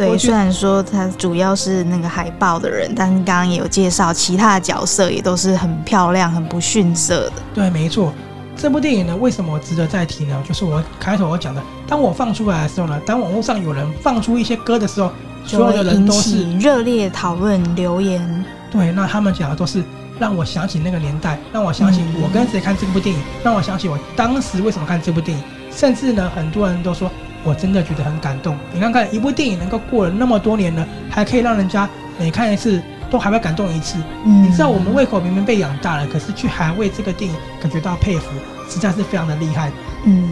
[0.00, 7.32] 对，虽然说他主要是那个海报的人，但是刚刚也有介绍，其他的角色也都是很漂亮、很不逊色的。
[7.52, 8.10] 对，没错。
[8.56, 10.42] 这部电影呢，为什么值得再提呢？
[10.48, 15.12] 就是我开头我讲的，当我放出来的时候呢，当网络上有人放出一些歌的时候，
[15.44, 18.44] 所有的人都是热烈讨论留言。
[18.70, 19.84] 对，那他们讲的都是
[20.18, 27.10] 让我想起那个年代，让我想起我跟谁看这部电影，嗯、让我想起我当时为什么看这部电影，甚至呢，很多人都说。
[27.42, 28.56] 我真的觉得很感动。
[28.72, 31.88] 你看看一部电影能够过了那么多年了，还可以让人家
[32.18, 33.98] 每看一次都还会感动一次。
[34.24, 38.30] 嗯，你知道我们胃口明明被养大了，可是却还为这个电影感觉到佩服，
[38.68, 39.72] 实在是非常的厉害。
[40.04, 40.30] 嗯，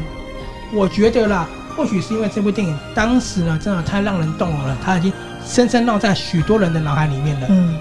[0.72, 5.12] 我觉得啦，或许是因为这部电影当时呢真的太让人动容了，它已经
[5.44, 7.46] 深深烙在许多人的脑海里面了。
[7.50, 7.74] 嗯，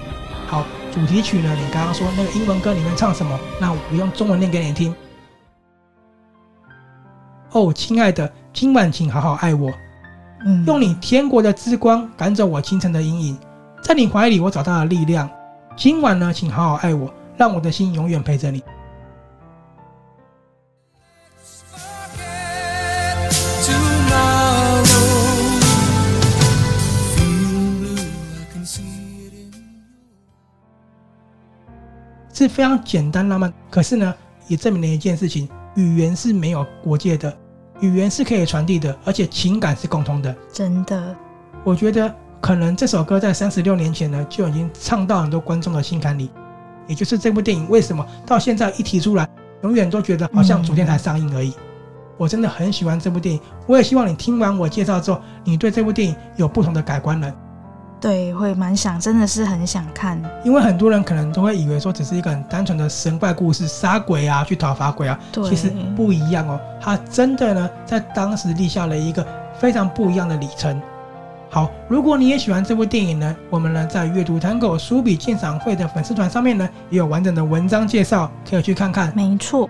[0.46, 3.38] 好，主题曲呢，你刚刚说那个英文歌里面唱什么？
[3.60, 4.94] 那我用中文念给你听。
[7.52, 8.30] 哦，亲爱的。
[8.60, 9.72] 今晚请好好爱我，
[10.44, 13.38] 嗯，用你天国的之光赶走我清晨的阴影，
[13.80, 15.30] 在你怀里我找到了力量。
[15.76, 18.60] 今晚呢，请好好爱我，让我的心永远陪着你。
[32.34, 34.12] 是非常简单浪漫，可是呢，
[34.48, 37.32] 也证明了一件事情：语言是没有国界的。
[37.80, 40.34] 语言是可以传递的，而且情感是共通的。
[40.52, 41.14] 真的，
[41.64, 46.30] 我觉得可能这首歌在三十六年前呢就已经唱到很多观众的心坎里。
[46.86, 49.28] 也就是这部电影为什么到现在一提出来，
[49.62, 51.50] 永远都觉得好像昨天才上映而已。
[51.50, 51.54] 嗯、
[52.16, 57.34] 我真的很喜欢这部电影，我也希望你听完我介绍之后，你对这部电影有不同的改观了。
[58.00, 60.20] 对，会蛮想，真的是很想看。
[60.44, 65.18] 因为很多人可能都会以为说，只是一个很单纯的神怪故事，杀鬼啊，去讨伐鬼啊。
[65.32, 66.60] 对，其实不一样哦。
[66.80, 69.26] 它真的呢，在当时立下了一个
[69.58, 70.80] 非常不一样的里程。
[71.50, 79.12] 好，如果你也喜欢这部电影呢，我们呢在阅读 Tango 书笔鉴赏会的粉丝团上面呢，也有完整的文章介绍，可以去看看。
[79.16, 79.68] 没错。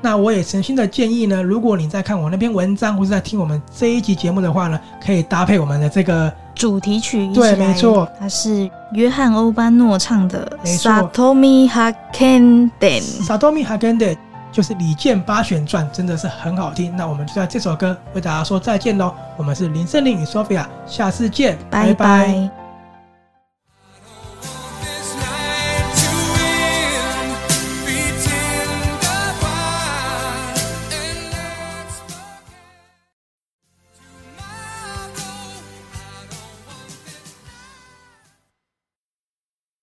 [0.00, 7.32] 那我也诚心的建议呢，如果你在看我那篇文章，或是在听我们这一集节目的话呢，可以搭配我们的这个主题曲。
[7.32, 10.50] 对，没错，它是约翰欧班诺唱的。
[10.64, 13.02] Satomi Hakenden。
[13.24, 14.16] Satomi Hakenden
[14.52, 16.96] 就是《李健八旋传》，真的是很好听。
[16.96, 19.12] 那我们就在这首歌为大家说再见喽。
[19.36, 21.94] 我们是林胜林与 Sophia，下次见，拜拜。
[21.94, 22.63] 拜拜。